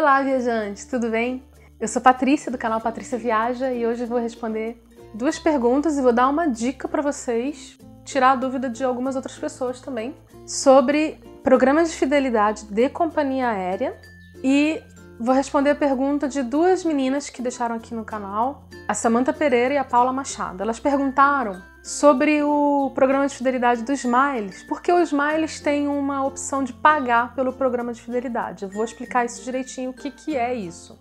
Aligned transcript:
Olá, 0.00 0.22
viajantes, 0.22 0.84
tudo 0.84 1.10
bem? 1.10 1.42
Eu 1.80 1.88
sou 1.88 2.00
Patrícia 2.00 2.52
do 2.52 2.56
canal 2.56 2.80
Patrícia 2.80 3.18
Viaja 3.18 3.72
e 3.72 3.84
hoje 3.84 4.06
vou 4.06 4.20
responder 4.20 4.80
duas 5.12 5.40
perguntas 5.40 5.98
e 5.98 6.00
vou 6.00 6.12
dar 6.12 6.28
uma 6.28 6.46
dica 6.46 6.86
para 6.86 7.02
vocês, 7.02 7.76
tirar 8.04 8.30
a 8.30 8.36
dúvida 8.36 8.70
de 8.70 8.84
algumas 8.84 9.16
outras 9.16 9.36
pessoas 9.36 9.80
também, 9.80 10.14
sobre 10.46 11.18
programas 11.42 11.90
de 11.90 11.96
fidelidade 11.96 12.66
de 12.66 12.88
companhia 12.88 13.48
aérea 13.48 14.00
e 14.40 14.80
vou 15.18 15.34
responder 15.34 15.70
a 15.70 15.74
pergunta 15.74 16.28
de 16.28 16.44
duas 16.44 16.84
meninas 16.84 17.28
que 17.28 17.42
deixaram 17.42 17.74
aqui 17.74 17.92
no 17.92 18.04
canal, 18.04 18.68
a 18.86 18.94
Samanta 18.94 19.32
Pereira 19.32 19.74
e 19.74 19.78
a 19.78 19.84
Paula 19.84 20.12
Machado. 20.12 20.62
Elas 20.62 20.78
perguntaram 20.78 21.60
sobre 21.82 22.42
o 22.42 22.90
programa 22.94 23.26
de 23.26 23.34
fidelidade 23.34 23.82
do 23.82 23.92
Smiles, 23.92 24.62
porque 24.64 24.92
o 24.92 25.00
Smiles 25.00 25.60
tem 25.60 25.88
uma 25.88 26.24
opção 26.24 26.62
de 26.62 26.72
pagar 26.72 27.34
pelo 27.34 27.52
programa 27.52 27.92
de 27.92 28.00
fidelidade. 28.00 28.64
Eu 28.64 28.70
vou 28.70 28.84
explicar 28.84 29.24
isso 29.24 29.42
direitinho, 29.42 29.90
o 29.90 29.94
que, 29.94 30.10
que 30.10 30.36
é 30.36 30.54
isso. 30.54 30.98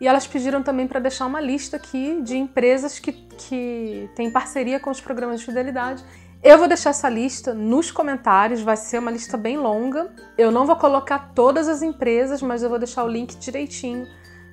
E 0.00 0.08
elas 0.08 0.26
pediram 0.26 0.62
também 0.62 0.88
para 0.88 0.98
deixar 0.98 1.26
uma 1.26 1.40
lista 1.40 1.76
aqui 1.76 2.22
de 2.22 2.36
empresas 2.38 2.98
que, 2.98 3.12
que 3.12 4.08
têm 4.16 4.32
parceria 4.32 4.80
com 4.80 4.90
os 4.90 5.00
programas 5.00 5.40
de 5.40 5.46
fidelidade 5.46 6.02
eu 6.42 6.56
vou 6.56 6.66
deixar 6.66 6.90
essa 6.90 7.08
lista 7.08 7.52
nos 7.52 7.90
comentários, 7.90 8.62
vai 8.62 8.76
ser 8.76 8.98
uma 8.98 9.10
lista 9.10 9.36
bem 9.36 9.58
longa. 9.58 10.10
Eu 10.38 10.50
não 10.50 10.66
vou 10.66 10.76
colocar 10.76 11.32
todas 11.34 11.68
as 11.68 11.82
empresas, 11.82 12.40
mas 12.40 12.62
eu 12.62 12.70
vou 12.70 12.78
deixar 12.78 13.04
o 13.04 13.08
link 13.08 13.36
direitinho 13.36 14.06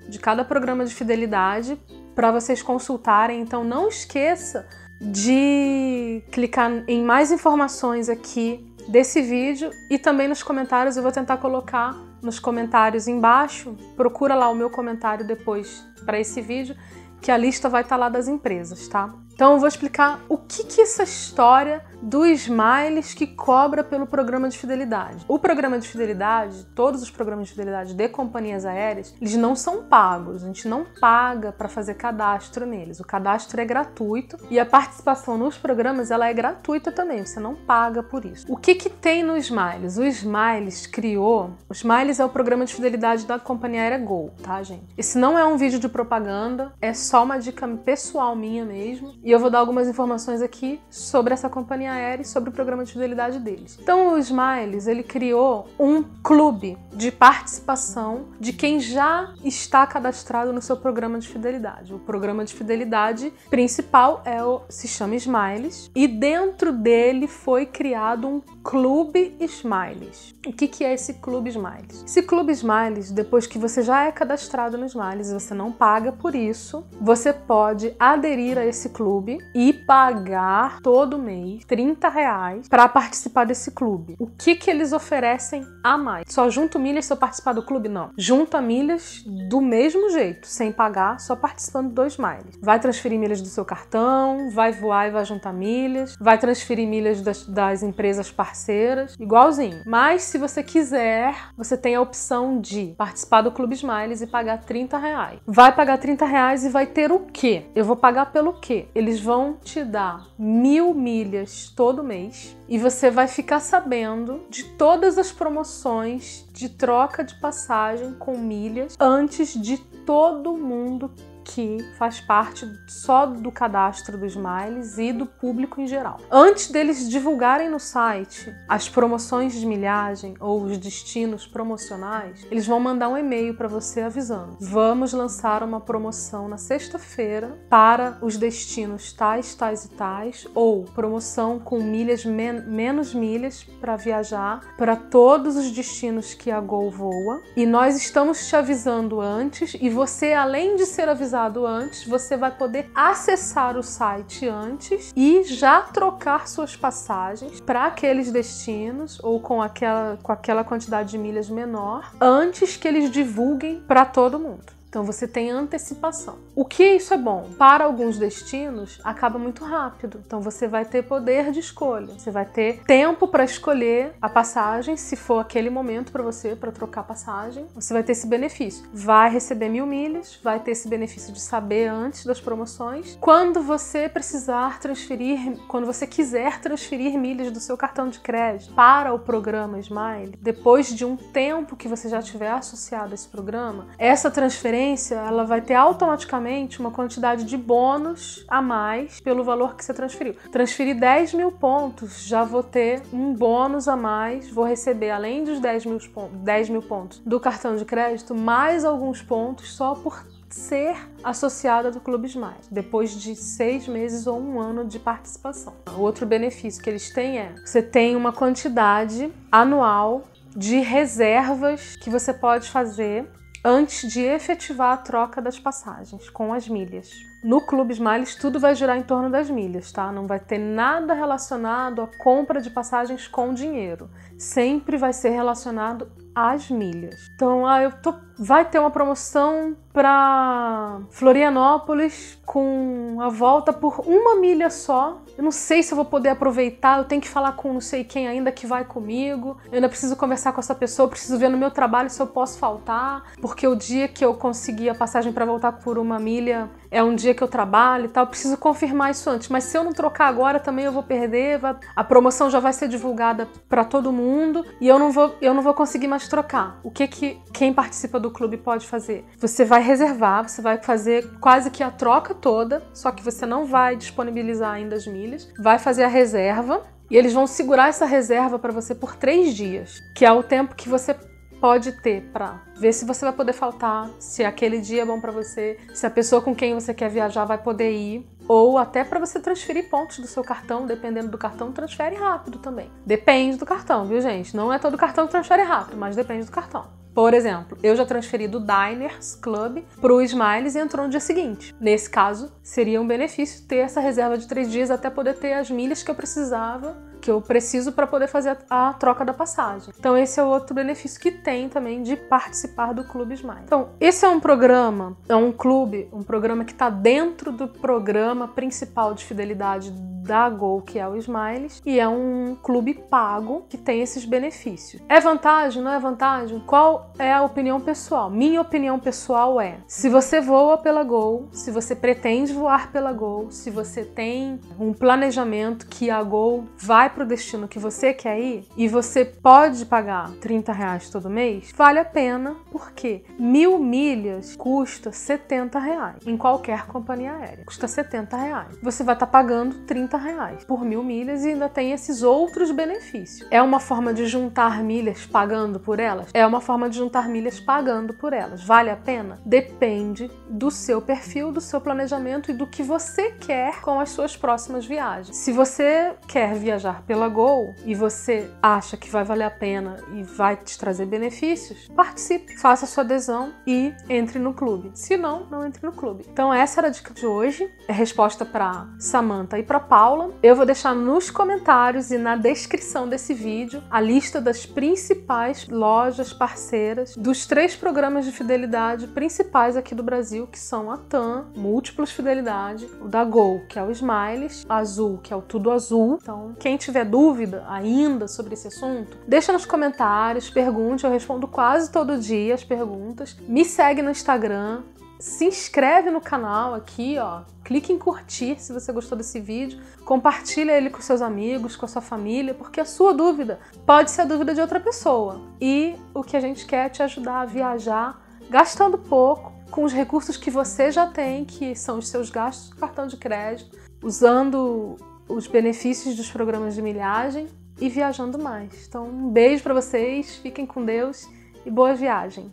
de 0.08 0.20
cada 0.20 0.44
programa 0.44 0.86
de 0.86 0.94
fidelidade 0.94 1.80
para 2.14 2.30
vocês 2.32 2.62
consultarem. 2.62 3.40
Então 3.40 3.64
não 3.64 3.88
esqueça 3.88 4.68
de 5.00 6.22
clicar 6.32 6.84
em 6.88 7.04
mais 7.04 7.32
informações 7.32 8.10
aqui 8.10 8.74
desse 8.90 9.22
vídeo 9.22 9.72
e 9.90 9.98
também 9.98 10.28
nos 10.28 10.44
comentários 10.44 10.98
eu 10.98 11.04
vou 11.04 11.12
tentar 11.12 11.38
colocar 11.38 11.96
nos 12.22 12.38
comentários 12.38 13.08
embaixo. 13.08 13.78
Procura 13.96 14.36
lá 14.36 14.50
o 14.50 14.56
meu 14.56 14.70
comentário 14.70 15.26
depois 15.26 15.86
para 16.06 16.20
esse 16.20 16.42
vídeo, 16.42 16.76
que 17.22 17.32
a 17.32 17.38
lista 17.38 17.70
vai 17.70 17.84
estar 17.84 17.96
tá 17.96 18.00
lá 18.00 18.10
das 18.10 18.28
empresas, 18.28 18.88
tá? 18.90 19.14
Então 19.38 19.54
eu 19.54 19.60
vou 19.60 19.68
explicar 19.68 20.20
o 20.28 20.36
que 20.36 20.64
que 20.64 20.82
essa 20.82 21.04
história 21.04 21.86
do 22.02 22.26
Smiles 22.26 23.14
que 23.14 23.28
cobra 23.28 23.84
pelo 23.84 24.08
programa 24.08 24.50
de 24.50 24.58
fidelidade. 24.58 25.26
O 25.28 25.38
programa 25.38 25.80
de 25.80 25.88
fidelidade, 25.88 26.66
todos 26.76 27.04
os 27.04 27.12
programas 27.12 27.48
de 27.48 27.52
fidelidade 27.52 27.94
de 27.94 28.10
companhias 28.10 28.66
aéreas, 28.66 29.14
eles 29.22 29.36
não 29.36 29.56
são 29.56 29.84
pagos. 29.84 30.44
A 30.44 30.48
gente 30.48 30.68
não 30.68 30.86
paga 31.00 31.52
para 31.52 31.68
fazer 31.68 31.96
cadastro 31.96 32.66
neles. 32.66 33.00
O 33.00 33.04
cadastro 33.04 33.62
é 33.62 33.66
gratuito 33.66 34.38
e 34.50 34.60
a 34.60 34.66
participação 34.66 35.38
nos 35.38 35.58
programas 35.58 36.10
ela 36.10 36.28
é 36.28 36.34
gratuita 36.34 36.92
também. 36.92 37.24
Você 37.24 37.40
não 37.40 37.56
paga 37.56 38.02
por 38.02 38.26
isso. 38.26 38.52
O 38.52 38.58
que 38.58 38.74
que 38.74 38.90
tem 38.90 39.22
no 39.22 39.38
Smiles? 39.38 39.98
O 39.98 40.04
Smiles 40.04 40.88
criou. 40.88 41.52
O 41.70 41.74
Smiles 41.74 42.20
é 42.20 42.26
o 42.26 42.30
programa 42.30 42.66
de 42.66 42.74
fidelidade 42.74 43.26
da 43.26 43.38
companhia 43.38 43.82
aérea 43.82 44.00
Gol, 44.00 44.34
tá, 44.42 44.62
gente? 44.64 44.86
Esse 44.98 45.18
não 45.18 45.38
é 45.38 45.46
um 45.46 45.58
vídeo 45.58 45.80
de 45.80 45.90
propaganda, 45.90 46.74
é 46.82 46.94
só 46.94 47.24
uma 47.24 47.38
dica 47.38 47.68
pessoal 47.68 48.36
minha 48.36 48.66
mesmo. 48.66 49.14
E 49.28 49.32
eu 49.32 49.40
vou 49.42 49.50
dar 49.50 49.60
algumas 49.60 49.90
informações 49.90 50.42
aqui 50.42 50.80
sobre 50.90 51.34
essa 51.34 51.50
companhia 51.50 51.92
aérea 51.92 52.22
e 52.22 52.26
sobre 52.26 52.50
o 52.50 52.54
programa 52.54 52.86
de 52.86 52.94
fidelidade 52.94 53.40
deles. 53.40 53.78
Então 53.78 54.14
o 54.14 54.18
Smiles, 54.18 54.88
ele 54.88 55.04
criou 55.04 55.68
um 55.78 56.02
clube 56.24 56.78
de 56.94 57.12
participação 57.12 58.28
de 58.40 58.54
quem 58.54 58.80
já 58.80 59.34
está 59.44 59.86
cadastrado 59.86 60.54
no 60.54 60.62
seu 60.62 60.78
programa 60.78 61.20
de 61.20 61.28
fidelidade. 61.28 61.94
O 61.94 62.00
programa 62.00 62.46
de 62.46 62.54
fidelidade 62.54 63.34
principal 63.50 64.22
é 64.24 64.42
o 64.42 64.62
se 64.70 64.88
chama 64.88 65.16
Smiles 65.16 65.92
e 65.94 66.08
dentro 66.08 66.72
dele 66.72 67.28
foi 67.28 67.66
criado 67.66 68.30
um 68.30 68.42
clube 68.64 69.36
Smiles. 69.42 70.34
O 70.48 70.54
que, 70.54 70.70
que 70.70 70.86
é 70.86 70.94
esse 70.94 71.16
clube 71.16 71.50
Smiles? 71.50 72.02
Esse 72.06 72.22
clube 72.22 72.54
Smiles, 72.54 73.12
depois 73.12 73.46
que 73.46 73.60
você 73.60 73.82
já 73.82 74.06
é 74.06 74.12
cadastrado 74.14 74.78
no 74.78 74.86
Smiles, 74.86 75.34
você 75.34 75.54
não 75.54 75.70
paga 75.70 76.14
por 76.14 76.34
isso, 76.34 76.86
você 77.02 77.34
pode 77.34 77.94
aderir 78.00 78.58
a 78.58 78.66
esse 78.66 78.88
clube 78.88 79.17
e 79.54 79.74
pagar 79.74 80.80
todo 80.82 81.18
mês 81.18 81.66
30 81.66 82.10
reais 82.10 82.68
para 82.68 82.88
participar 82.88 83.46
desse 83.46 83.72
clube. 83.72 84.16
O 84.20 84.28
que 84.28 84.56
que 84.56 84.70
eles 84.70 84.94
oferecem 84.94 85.66
a 85.84 85.98
mais? 85.98 86.26
Só 86.28 86.50
junto 86.50 86.80
milhas 86.80 87.06
se 87.06 87.14
eu 87.14 87.18
participar 87.18 87.54
do 87.54 87.64
clube? 87.64 87.90
Não. 87.90 88.12
Junta 88.18 88.62
milhas 88.62 89.24
do 89.50 89.62
mesmo 89.62 90.10
jeito, 90.10 90.48
sem 90.48 90.72
pagar, 90.72 91.20
só 91.20 91.36
participando 91.36 91.94
dos 91.94 92.18
miles. 92.18 92.58
Vai 92.62 92.80
transferir 92.80 93.20
milhas 93.20 93.42
do 93.42 93.48
seu 93.48 93.66
cartão, 93.66 94.50
vai 94.52 94.72
voar 94.72 95.08
e 95.08 95.12
vai 95.12 95.26
juntar 95.26 95.54
milhas, 95.54 96.16
vai 96.20 96.38
transferir 96.38 96.88
milhas 96.88 97.22
das, 97.22 97.46
das 97.46 97.84
empresas 97.84 98.32
parceiras, 98.32 99.16
igualzinho. 99.20 99.82
Mas 99.86 100.24
se 100.24 100.38
você 100.38 100.62
quiser, 100.62 101.36
você 101.56 101.78
tem 101.78 101.96
a 101.96 102.02
opção 102.02 102.60
de 102.60 102.94
participar 102.98 103.42
do 103.42 103.52
Clube 103.52 103.76
Smiles 103.76 104.22
e 104.22 104.28
pagar 104.28 104.60
30 104.60 104.98
reais. 104.98 105.40
Vai 105.46 105.74
pagar 105.74 105.98
30 105.98 106.26
reais 106.26 106.66
e 106.66 106.70
vai 106.70 106.86
ter 106.86 107.12
o 107.12 107.20
quê? 107.20 107.66
Eu 107.76 107.86
vou 107.86 107.96
pagar 107.96 108.28
pelo 108.32 108.54
quê? 108.54 108.88
Eles 109.08 109.22
vão 109.22 109.54
te 109.64 109.86
dar 109.86 110.28
mil 110.38 110.94
milhas 110.94 111.72
todo 111.74 112.04
mês 112.04 112.58
e 112.68 112.78
você 112.78 113.10
vai 113.10 113.26
ficar 113.26 113.62
sabendo 113.62 114.42
de 114.50 114.66
todas 114.66 115.18
as 115.18 115.32
promoções 115.32 116.46
de 116.52 116.68
troca 116.68 117.24
de 117.24 117.34
passagem 117.36 118.16
com 118.16 118.38
milhas 118.38 118.98
antes 119.00 119.54
de 119.54 119.78
todo 119.78 120.58
mundo 120.58 121.10
que 121.48 121.78
faz 121.98 122.20
parte 122.20 122.70
só 122.88 123.26
do 123.26 123.52
cadastro 123.52 124.18
dos 124.18 124.34
Smiles 124.34 124.98
e 124.98 125.14
do 125.14 125.26
público 125.26 125.80
em 125.80 125.88
geral. 125.88 126.20
Antes 126.30 126.70
deles 126.70 127.10
divulgarem 127.10 127.70
no 127.70 127.80
site 127.80 128.54
as 128.68 128.90
promoções 128.90 129.54
de 129.54 129.66
milhagem 129.66 130.36
ou 130.40 130.64
os 130.64 130.78
destinos 130.78 131.48
promocionais, 131.48 132.46
eles 132.52 132.68
vão 132.68 132.80
mandar 132.80 133.10
um 133.10 133.18
e-mail 133.18 133.56
para 133.56 133.68
você 133.68 134.02
avisando: 134.02 134.58
vamos 134.60 135.14
lançar 135.14 135.64
uma 135.64 135.80
promoção 135.80 136.48
na 136.48 136.58
sexta-feira 136.58 137.58
para 137.70 138.18
os 138.22 138.38
destinos 138.38 139.14
tais, 139.14 139.56
tais 139.56 139.86
e 139.86 139.90
tais, 139.90 140.48
ou 140.54 140.84
promoção 140.84 141.60
com 141.60 141.82
milhas 141.82 142.26
men 142.26 142.62
menos 142.68 143.14
milhas 143.14 143.64
para 143.64 143.96
viajar 143.96 144.76
para 144.78 144.96
todos 144.96 145.56
os 145.56 145.72
destinos 145.72 146.34
que 146.34 146.52
a 146.52 146.60
Gol 146.60 146.90
voa. 146.92 147.42
E 147.56 147.66
nós 147.66 147.96
estamos 147.96 148.48
te 148.48 148.56
avisando 148.56 149.22
antes, 149.22 149.76
e 149.80 149.90
você, 149.90 150.34
além 150.34 150.76
de 150.76 150.86
ser 150.86 151.08
avisado 151.08 151.37
avisado 151.38 151.66
antes, 151.66 152.04
você 152.06 152.36
vai 152.36 152.52
poder 152.52 152.90
acessar 152.96 153.78
o 153.78 153.84
site 153.84 154.48
antes 154.48 155.14
e 155.16 155.44
já 155.44 155.82
trocar 155.82 156.48
suas 156.48 156.76
passagens 156.76 157.62
para 157.62 157.86
aqueles 157.86 158.32
destinos 158.32 159.20
ou 159.24 159.40
com 159.40 159.62
aquela, 159.62 160.18
com 160.22 160.32
aquela 160.32 160.64
quantidade 160.64 161.12
de 161.12 161.18
milhas 161.18 161.50
menor 161.50 162.12
antes 162.20 162.76
que 162.76 162.88
eles 162.88 163.12
divulguem 163.12 163.82
para 163.88 164.06
todo 164.06 164.40
mundo. 164.40 164.77
Então 164.90 165.04
você 165.04 165.28
tem 165.28 165.52
antecipação. 165.52 166.38
O 166.56 166.66
que 166.66 166.84
isso 166.84 167.14
é 167.14 167.18
bom? 167.18 167.50
Para 167.58 167.86
alguns 167.86 168.18
destinos, 168.18 169.00
acaba 169.04 169.38
muito 169.38 169.64
rápido. 169.64 170.22
Então 170.26 170.42
você 170.42 170.68
vai 170.68 170.86
ter 170.86 171.04
poder 171.04 171.52
de 171.52 171.60
escolha. 171.60 172.14
Você 172.18 172.32
vai 172.32 172.46
ter 172.46 172.84
tempo 172.86 173.28
para 173.28 173.44
escolher 173.44 174.14
a 174.22 174.30
passagem, 174.30 174.96
se 174.96 175.16
for 175.16 175.40
aquele 175.40 175.70
momento 175.70 176.12
para 176.12 176.24
você 176.24 176.56
para 176.56 176.72
trocar 176.72 177.04
passagem. 177.04 177.66
Você 177.76 177.94
vai 177.94 178.02
ter 178.02 178.14
esse 178.14 178.28
benefício. 178.28 178.86
Vai 178.94 179.30
receber 179.30 179.70
mil 179.70 179.86
milhas, 179.86 180.40
vai 180.42 180.60
ter 180.60 180.72
esse 180.72 180.88
benefício 180.88 181.34
de 181.34 181.42
saber 181.42 181.88
antes 181.88 182.26
das 182.26 182.40
promoções. 182.40 183.18
Quando 183.20 183.62
você 183.62 184.08
precisar 184.08 184.80
transferir, 184.80 185.58
quando 185.68 185.86
você 185.86 186.08
quiser 186.08 186.60
transferir 186.62 187.18
milhas 187.18 187.52
do 187.52 187.60
seu 187.60 187.78
cartão 187.78 188.08
de 188.08 188.20
crédito 188.20 188.74
para 188.74 189.14
o 189.14 189.20
programa 189.20 189.80
Smile, 189.80 190.38
depois 190.42 190.88
de 190.94 191.04
um 191.04 191.18
tempo 191.18 191.76
que 191.76 191.88
você 191.88 192.08
já 192.08 192.22
tiver 192.22 192.52
associado 192.52 193.12
a 193.12 193.16
esse 193.16 193.28
programa, 193.28 193.88
essa 193.98 194.32
transferência 194.32 194.77
ela 195.12 195.44
vai 195.44 195.62
ter 195.62 195.76
automaticamente 195.76 196.80
uma 196.80 196.92
quantidade 196.92 197.44
de 197.44 197.58
bônus 197.58 198.46
a 198.48 198.62
mais 198.62 199.20
pelo 199.20 199.44
valor 199.44 199.76
que 199.76 199.84
você 199.84 199.94
transferiu. 199.94 200.36
Transferir 200.52 201.00
10 201.00 201.34
mil 201.34 201.52
pontos, 201.52 202.26
já 202.26 202.44
vou 202.44 202.64
ter 202.64 203.02
um 203.12 203.34
bônus 203.34 203.88
a 203.88 203.96
mais, 203.96 204.50
vou 204.50 204.66
receber 204.66 205.10
além 205.10 205.44
dos 205.44 205.60
10 205.60 205.86
mil, 205.86 206.00
10 206.32 206.70
mil 206.70 206.82
pontos 206.82 207.20
do 207.26 207.40
cartão 207.40 207.76
de 207.76 207.86
crédito, 207.86 208.36
mais 208.36 208.86
alguns 208.86 209.22
pontos 209.22 209.74
só 209.74 209.96
por 209.96 210.24
ser 210.50 210.96
associada 211.24 211.92
do 211.92 212.00
Clube 212.00 212.28
Smile, 212.28 212.56
depois 212.72 213.12
de 213.12 213.36
seis 213.36 213.88
meses 213.88 214.28
ou 214.28 214.40
um 214.40 214.60
ano 214.60 214.86
de 214.86 215.00
participação. 215.00 215.74
O 215.96 216.02
outro 216.02 216.26
benefício 216.26 216.82
que 216.82 216.90
eles 216.90 217.12
têm 217.12 217.40
é 217.40 217.56
você 217.64 217.82
tem 217.82 218.16
uma 218.16 218.32
quantidade 218.32 219.32
anual 219.52 220.24
de 220.56 220.80
reservas 220.80 221.96
que 221.98 222.10
você 222.10 222.34
pode 222.34 222.70
fazer 222.70 223.28
antes 223.68 224.10
de 224.10 224.22
efetivar 224.22 224.94
a 224.94 224.98
troca 224.98 225.42
das 225.42 225.60
passagens 225.60 226.30
com 226.30 226.54
as 226.54 226.70
milhas. 226.70 227.12
No 227.44 227.62
Clube 227.62 227.94
Smiles 227.94 228.36
tudo 228.36 228.60
vai 228.60 228.74
girar 228.74 228.98
em 228.98 229.04
torno 229.04 229.30
das 229.30 229.50
milhas, 229.50 229.92
tá? 229.92 230.12
Não 230.12 230.26
vai 230.26 230.40
ter 230.40 230.58
nada 230.58 231.14
relacionado 231.14 232.02
à 232.02 232.08
compra 232.08 232.62
de 232.62 232.70
passagens 232.70 233.28
com 233.28 233.54
dinheiro. 233.54 234.10
Sempre 234.38 234.98
vai 234.98 235.12
ser 235.12 235.30
relacionado 235.30 236.10
às 236.34 236.70
milhas. 236.70 237.30
Então, 237.36 237.68
ah, 237.68 237.82
eu 237.82 237.92
tô 237.92 238.14
vai 238.40 238.64
ter 238.64 238.80
uma 238.80 238.92
promoção 238.92 239.76
para 239.92 241.02
Florianópolis 241.10 242.40
com 242.46 243.18
a 243.20 243.30
volta 243.30 243.74
por 243.74 244.00
uma 244.06 244.36
milha 244.36 244.70
só. 244.70 245.22
Eu 245.38 245.44
não 245.44 245.52
sei 245.52 245.84
se 245.84 245.94
eu 245.94 245.96
vou 245.96 246.06
poder 246.06 246.30
aproveitar, 246.30 246.98
eu 246.98 247.04
tenho 247.06 247.22
que 247.22 247.30
falar 247.30 247.52
com 247.52 247.72
não 247.72 247.80
sei 247.80 248.04
quem 248.04 248.28
ainda 248.28 248.52
que 248.52 248.66
vai 248.66 248.84
comigo. 248.84 249.58
Eu 249.68 249.76
ainda 249.76 249.88
preciso 249.88 250.16
conversar 250.16 250.52
com 250.52 250.60
essa 250.60 250.74
pessoa, 250.74 251.08
preciso 251.08 251.38
ver 251.38 251.48
no 251.50 251.58
meu 251.58 251.70
trabalho 251.70 252.10
se 252.10 252.20
eu 252.20 252.26
posso 252.26 252.58
faltar, 252.58 253.24
porque 253.40 253.68
o 253.68 253.76
dia 253.76 254.08
que 254.08 254.26
eu 254.26 254.34
conseguir 254.34 254.90
a 254.90 254.96
passagem 254.96 255.32
para 255.32 255.46
voltar 255.46 255.74
por 255.74 256.00
uma 256.00 256.18
milha 256.18 256.70
é 256.92 257.04
um 257.04 257.16
dia 257.16 257.34
que 257.34 257.42
eu 257.42 257.48
trabalho 257.48 258.06
e 258.06 258.10
tal, 258.10 258.28
preciso 258.28 258.58
confirmar 258.58 259.12
isso 259.12 259.30
antes. 259.30 259.50
Mas 259.50 259.66
se 259.66 259.78
eu 259.78 259.84
não 259.84 259.92
trocar 259.92 260.28
agora 260.28 260.60
também 260.60 260.86
eu 260.86 260.92
vou 260.92 261.04
perder, 261.04 261.60
vai... 261.60 261.76
a 261.96 262.04
promoção 262.04 262.50
já 262.50 262.60
vai 262.60 262.74
ser 262.74 262.88
divulgada 262.88 263.48
para 263.68 263.84
todo 263.84 264.12
mundo 264.12 264.66
e 264.80 264.88
eu 264.88 264.98
não 264.98 265.12
vou 265.12 265.36
eu 265.42 265.54
não 265.54 265.62
vou 265.62 265.74
conseguir 265.74 266.08
mais 266.08 266.28
trocar. 266.28 266.80
O 266.84 266.92
que 266.92 267.08
que 267.08 267.42
quem 267.54 267.74
participa 267.74 268.20
do 268.20 268.32
clube 268.32 268.58
pode 268.58 268.88
fazer? 268.88 269.26
Você 269.38 269.66
vai 269.66 269.82
reservar, 269.82 270.48
você 270.48 270.62
vai 270.62 270.78
fazer 270.78 271.28
quase 271.40 271.70
que 271.70 271.84
a 271.84 271.92
troca 271.92 272.34
toda, 272.34 272.84
só 272.94 273.12
que 273.12 273.24
você 273.24 273.46
não 273.46 273.66
vai 273.66 273.96
disponibilizar 273.96 274.72
ainda 274.72 274.96
as 274.96 275.08
milhas, 275.08 275.52
vai 275.60 275.80
fazer 275.80 276.04
a 276.04 276.08
reserva 276.08 276.84
e 277.10 277.16
eles 277.16 277.34
vão 277.34 277.48
segurar 277.48 277.88
essa 277.88 278.06
reserva 278.06 278.60
para 278.60 278.74
você 278.74 278.94
por 278.94 279.16
três 279.16 279.56
dias, 279.56 280.02
que 280.14 280.26
é 280.26 280.32
o 280.32 280.44
tempo 280.44 280.76
que 280.76 280.90
você 280.90 281.16
pode 281.60 281.92
ter 281.94 282.24
para 282.32 282.62
ver 282.76 282.94
se 282.94 283.06
você 283.06 283.26
vai 283.26 283.34
poder 283.34 283.54
faltar, 283.54 284.10
se 284.20 284.44
aquele 284.44 284.80
dia 284.80 285.02
é 285.02 285.06
bom 285.06 285.20
para 285.20 285.32
você, 285.32 285.78
se 285.94 286.06
a 286.06 286.10
pessoa 286.10 286.42
com 286.42 286.56
quem 286.56 286.74
você 286.74 286.94
quer 286.94 287.10
viajar 287.10 287.46
vai 287.46 287.58
poder 287.58 287.92
ir, 287.92 288.28
ou 288.48 288.78
até 288.78 289.04
para 289.04 289.20
você 289.20 289.40
transferir 289.40 289.90
pontos 289.90 290.20
do 290.20 290.28
seu 290.28 290.44
cartão, 290.44 290.86
dependendo 290.86 291.30
do 291.30 291.38
cartão, 291.38 291.72
transfere 291.72 292.16
rápido 292.16 292.60
também. 292.60 292.90
Depende 293.06 293.58
do 293.58 293.66
cartão, 293.66 294.06
viu, 294.06 294.22
gente? 294.22 294.56
Não 294.56 294.72
é 294.72 294.80
todo 294.80 294.98
cartão 294.98 295.26
que 295.26 295.32
transfere 295.32 295.64
rápido, 295.64 295.98
mas 295.98 296.16
depende 296.16 296.46
do 296.46 296.52
cartão. 296.52 296.86
Por 297.18 297.34
exemplo, 297.34 297.76
eu 297.82 297.96
já 297.96 298.06
transferi 298.06 298.48
do 298.48 298.60
Diners 298.60 299.34
Club 299.34 299.84
para 300.00 300.14
o 300.14 300.22
Smiles 300.22 300.76
e 300.76 300.80
entrou 300.80 301.04
no 301.04 301.10
dia 301.10 301.20
seguinte. 301.20 301.76
Nesse 301.82 302.08
caso, 302.08 302.52
seria 302.62 303.02
um 303.02 303.08
benefício 303.08 303.66
ter 303.66 303.78
essa 303.78 304.00
reserva 304.00 304.38
de 304.38 304.48
três 304.48 304.70
dias 304.70 304.92
até 304.92 305.10
poder 305.10 305.34
ter 305.34 305.54
as 305.54 305.72
milhas 305.72 306.04
que 306.04 306.12
eu 306.12 306.16
precisava 306.16 306.96
que 307.28 307.32
eu 307.32 307.42
preciso 307.42 307.92
para 307.92 308.08
poder 308.08 308.30
fazer 308.30 308.58
a, 308.70 308.88
a, 308.88 308.94
troca 308.94 309.26
da 309.26 309.34
passagem. 309.34 309.94
Então 310.00 310.18
esse 310.18 310.40
é 310.40 310.44
outro 310.44 310.74
benefício 310.74 311.20
que 311.20 311.30
tem 311.30 311.68
também 311.68 312.02
de 312.02 312.16
participar 312.16 312.94
do 312.94 313.04
Clube 313.04 313.34
Smile. 313.34 313.64
Então 313.66 313.90
esse 314.00 314.24
é 314.24 314.30
um 314.30 314.40
programa, 314.40 315.18
é 315.28 315.36
um 315.36 315.52
clube, 315.52 316.08
um 316.14 316.24
programa 316.24 316.64
que 316.64 316.72
está 316.72 316.90
dentro 316.90 317.52
do 317.52 317.68
programa 317.68 318.48
principal 318.48 319.14
de 319.14 319.26
fidelidade 319.26 319.92
da 320.28 320.50
Gol, 320.50 320.82
que 320.82 321.00
é 321.00 321.08
o 321.08 321.16
Smiles, 321.16 321.82
e 321.86 322.00
é 322.00 322.08
um 322.08 322.56
clube 322.62 322.94
pago 322.94 323.66
que 323.70 323.78
tem 323.78 324.02
esses 324.02 324.26
benefícios. 324.26 325.02
É 325.08 325.20
vantagem? 325.20 325.82
Não 325.82 325.92
é 325.92 326.00
vantagem? 326.00 326.62
Qual 326.68 327.12
é 327.18 327.32
a 327.32 327.42
opinião 327.42 327.80
pessoal? 327.80 328.30
Minha 328.30 328.62
opinião 328.62 329.00
pessoal 329.00 329.60
é: 329.60 329.78
se 329.88 330.10
você 330.10 330.42
voa 330.42 330.78
pela 330.78 331.04
Gol, 331.04 331.48
se 331.52 331.72
você 331.72 331.96
pretende 331.96 332.52
voar 332.52 332.92
pela 332.92 333.14
Gol, 333.14 333.50
se 333.50 333.72
você 333.72 334.04
tem 334.04 334.60
um 334.78 334.94
planejamento 334.94 335.88
que 335.88 336.10
a 336.10 336.22
Gol 336.22 336.66
vai 336.78 337.10
para 337.10 337.24
o 337.24 337.28
destino 337.28 337.68
que 337.68 337.80
você 337.80 338.14
quer 338.14 338.40
ir 338.40 338.68
e 338.76 338.88
você 338.88 339.24
pode 339.24 339.86
pagar 339.86 340.32
30 340.42 340.74
reais 340.74 341.10
todo 341.10 341.30
mês, 341.30 341.72
vale 341.76 342.00
a 342.00 342.06
pena 342.06 342.56
porque 342.72 343.24
mil 343.40 343.80
milhas 343.80 344.56
custa 344.58 345.12
70 345.12 345.80
reais 345.80 346.28
em 346.28 346.36
qualquer 346.36 346.86
companhia 346.88 347.34
aérea. 347.34 347.64
Custa 347.66 347.88
70 347.88 348.36
reais. 348.36 348.78
Você 348.82 349.04
vai 349.04 349.16
estar 349.16 349.26
tá 349.26 349.32
pagando 349.32 349.86
30 349.86 350.17
reais 350.18 350.64
por 350.66 350.84
mil 350.84 351.04
milhas 351.04 351.46
e 351.46 351.50
ainda 351.50 351.70
tem 351.70 351.92
esses 351.92 352.24
outros 352.24 352.72
benefícios. 352.72 353.48
É 353.52 353.62
uma 353.62 353.80
forma 353.80 354.14
de 354.14 354.26
juntar 354.26 354.84
milhas 354.84 355.26
pagando 355.26 355.80
por 355.80 356.00
elas? 356.00 356.30
É 356.34 356.46
uma 356.46 356.62
forma 356.62 356.90
de 356.90 356.98
juntar 356.98 357.30
milhas 357.30 357.60
pagando 357.60 358.14
por 358.14 358.34
elas. 358.34 358.64
Vale 358.64 358.90
a 358.90 358.96
pena? 358.96 359.40
Depende 359.46 360.30
do 360.50 360.72
seu 360.72 361.02
perfil, 361.02 361.52
do 361.52 361.62
seu 361.62 361.80
planejamento 361.80 362.52
e 362.52 362.54
do 362.54 362.68
que 362.68 362.84
você 362.84 363.32
quer 363.32 363.82
com 363.82 364.00
as 364.00 364.10
suas 364.10 364.36
próximas 364.36 364.86
viagens. 364.86 365.36
Se 365.36 365.52
você 365.52 366.16
quer 366.28 366.56
viajar 366.56 367.04
pela 367.04 367.28
Gol 367.30 367.76
e 367.86 367.94
você 367.94 368.50
acha 368.62 368.98
que 368.98 369.10
vai 369.10 369.24
valer 369.24 369.46
a 369.46 369.52
pena 369.52 369.98
e 370.14 370.24
vai 370.24 370.56
te 370.56 370.78
trazer 370.78 371.06
benefícios, 371.06 371.88
participe, 371.96 372.58
faça 372.58 372.86
sua 372.86 373.04
adesão 373.04 373.54
e 373.66 373.94
entre 374.10 374.40
no 374.40 374.54
clube. 374.54 374.92
Se 374.94 375.18
não, 375.18 375.46
não 375.46 375.66
entre 375.66 375.86
no 375.86 375.92
clube. 375.92 376.26
Então 376.28 376.54
essa 376.54 376.80
era 376.80 376.88
a 376.88 376.92
dica 376.92 377.14
de 377.14 377.26
hoje. 377.26 377.70
É 377.88 377.94
resposta 377.94 378.46
para 378.46 378.88
Samantha 379.00 379.58
e 379.58 379.64
para 379.64 379.80
Paula 379.80 380.07
Paula. 380.08 380.30
Eu 380.42 380.56
vou 380.56 380.66
deixar 380.66 380.96
nos 380.96 381.30
comentários 381.30 382.12
e 382.12 382.18
na 382.18 382.38
descrição 382.38 383.10
desse 383.10 383.34
vídeo 383.34 383.84
a 383.92 384.00
lista 384.00 384.40
das 384.40 384.66
principais 384.66 385.68
lojas 385.68 386.32
parceiras 386.32 387.14
dos 387.18 387.46
três 387.46 387.76
programas 387.76 388.24
de 388.24 388.32
fidelidade 388.32 389.08
principais 389.08 389.76
aqui 389.76 389.94
do 389.94 390.02
Brasil, 390.02 390.48
que 390.48 390.58
são 390.58 390.90
a 390.90 390.96
TAM, 390.96 391.48
Múltiplos 391.58 392.10
Fidelidade, 392.10 392.88
o 393.02 393.10
da 393.10 393.26
Gol, 393.26 393.64
que 393.68 393.78
é 393.78 393.84
o 393.84 393.92
Smiles, 393.92 394.66
Azul, 394.70 395.18
que 395.18 395.34
é 395.34 395.36
o 395.36 395.42
Tudo 395.42 395.72
Azul. 395.72 396.20
Então, 396.22 396.56
quem 396.58 396.78
tiver 396.78 397.04
dúvida 397.04 397.66
ainda 397.68 398.30
sobre 398.30 398.54
esse 398.54 398.70
assunto, 398.70 399.18
deixa 399.28 399.52
nos 399.52 399.66
comentários, 399.66 400.50
pergunte, 400.50 401.04
eu 401.04 401.12
respondo 401.12 401.50
quase 401.50 401.92
todo 401.92 402.18
dia 402.18 402.54
as 402.54 402.64
perguntas. 402.64 403.36
Me 403.46 403.66
segue 403.66 404.02
no 404.02 404.12
Instagram, 404.12 404.84
se 405.20 405.46
inscreve 405.46 406.10
no 406.12 406.22
canal 406.22 406.74
aqui, 406.74 407.18
ó. 407.18 407.42
Clique 407.64 407.92
em 407.92 407.98
curtir 407.98 408.60
se 408.60 408.72
você 408.72 408.92
gostou 408.92 409.18
desse 409.18 409.40
vídeo. 409.40 409.80
Compartilha 410.06 410.72
ele 410.72 410.90
com 410.90 411.02
seus 411.02 411.22
amigos, 411.22 411.76
com 411.76 411.86
a 411.86 411.90
sua 411.90 412.02
família, 412.02 412.54
porque 412.54 412.80
a 412.80 412.86
sua 412.86 413.14
dúvida 413.14 413.60
pode 413.86 414.12
ser 414.12 414.22
a 414.22 414.26
dúvida 414.26 414.54
de 414.54 414.62
outra 414.62 414.80
pessoa. 414.80 415.42
E 415.60 415.96
o 416.14 416.24
que 416.24 416.38
a 416.38 416.40
gente 416.40 416.66
quer 416.66 416.86
é 416.86 416.90
te 416.90 417.04
ajudar 417.04 417.42
a 417.42 417.46
viajar 417.46 418.22
gastando 418.50 418.98
pouco, 418.98 419.52
com 419.70 419.84
os 419.84 419.92
recursos 419.92 420.38
que 420.38 420.50
você 420.50 420.92
já 420.92 421.08
tem, 421.08 421.44
que 421.44 421.76
são 421.76 421.98
os 421.98 422.08
seus 422.08 422.30
gastos 422.30 422.70
do 422.70 422.78
cartão 422.78 423.06
de 423.06 423.18
crédito, 423.18 423.78
usando 424.02 424.96
os 425.28 425.46
benefícios 425.46 426.16
dos 426.16 426.32
programas 426.32 426.74
de 426.74 426.82
milhagem 426.82 427.48
e 427.80 427.90
viajando 427.90 428.40
mais. 428.40 428.88
Então, 428.88 429.06
um 429.06 429.30
beijo 429.30 429.64
para 429.64 429.74
vocês, 429.74 430.38
fiquem 430.38 430.66
com 430.66 430.86
Deus 430.86 431.28
e 431.66 431.70
boa 431.70 431.94
viagem. 431.94 432.52